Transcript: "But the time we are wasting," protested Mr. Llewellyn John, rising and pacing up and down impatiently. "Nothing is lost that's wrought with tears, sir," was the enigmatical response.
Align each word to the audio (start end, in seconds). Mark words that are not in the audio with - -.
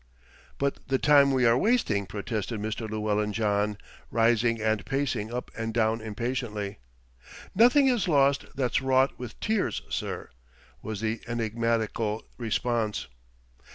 "But 0.57 0.87
the 0.87 0.97
time 0.97 1.29
we 1.29 1.45
are 1.45 1.55
wasting," 1.55 2.07
protested 2.07 2.59
Mr. 2.59 2.89
Llewellyn 2.89 3.33
John, 3.33 3.77
rising 4.09 4.59
and 4.59 4.83
pacing 4.83 5.31
up 5.31 5.51
and 5.55 5.75
down 5.75 6.01
impatiently. 6.01 6.79
"Nothing 7.53 7.85
is 7.87 8.07
lost 8.07 8.45
that's 8.55 8.81
wrought 8.81 9.19
with 9.19 9.39
tears, 9.39 9.83
sir," 9.89 10.31
was 10.81 11.01
the 11.01 11.21
enigmatical 11.27 12.25
response. 12.39 13.05